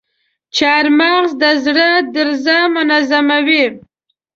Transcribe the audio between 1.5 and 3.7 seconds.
زړه درزا منظموي.